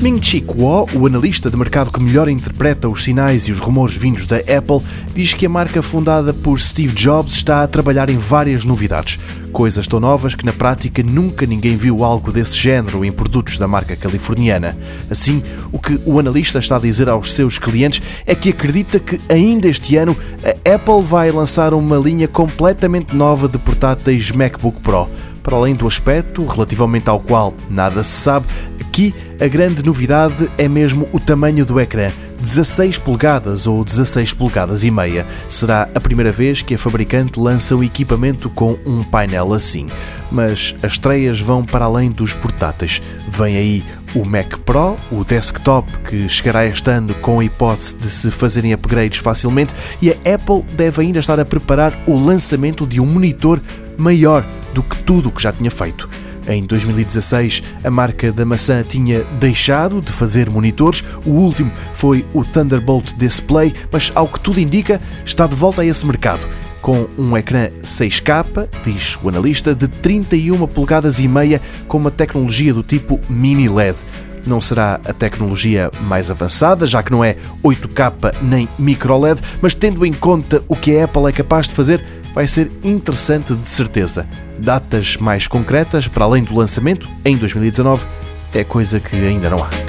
[0.00, 4.28] Min-Chi Kuo, o analista de mercado que melhor interpreta os sinais e os rumores vindos
[4.28, 4.80] da Apple,
[5.12, 9.18] diz que a marca fundada por Steve Jobs está a trabalhar em várias novidades.
[9.50, 13.66] Coisas tão novas que na prática nunca ninguém viu algo desse género em produtos da
[13.66, 14.78] marca californiana.
[15.10, 15.42] Assim,
[15.72, 19.66] o que o analista está a dizer aos seus clientes é que acredita que ainda
[19.66, 25.08] este ano a Apple vai lançar uma linha completamente nova de portáteis MacBook Pro
[25.48, 28.46] para além do aspecto, relativamente ao qual nada se sabe,
[28.78, 32.12] aqui a grande novidade é mesmo o tamanho do ecrã.
[32.38, 35.26] 16 polegadas ou 16 polegadas e meia.
[35.48, 39.86] Será a primeira vez que a fabricante lança o equipamento com um painel assim.
[40.30, 43.00] Mas as estreias vão para além dos portáteis.
[43.26, 48.10] Vem aí o Mac Pro, o desktop que chegará este ano com a hipótese de
[48.10, 53.00] se fazerem upgrades facilmente e a Apple deve ainda estar a preparar o lançamento de
[53.00, 53.58] um monitor
[53.96, 54.44] maior
[54.78, 56.08] do que tudo o que já tinha feito.
[56.46, 61.02] Em 2016, a marca da maçã tinha deixado de fazer monitores.
[61.26, 65.84] O último foi o Thunderbolt Display, mas ao que tudo indica, está de volta a
[65.84, 66.46] esse mercado.
[66.80, 72.72] Com um ecrã 6K, diz o analista, de 31 polegadas e meia, com uma tecnologia
[72.72, 73.96] do tipo mini LED.
[74.46, 79.74] Não será a tecnologia mais avançada, já que não é 8K nem micro LED, mas
[79.74, 82.02] tendo em conta o que a Apple é capaz de fazer,
[82.34, 84.26] vai ser interessante de certeza.
[84.58, 88.06] Datas mais concretas, para além do lançamento, em 2019,
[88.52, 89.87] é coisa que ainda não há.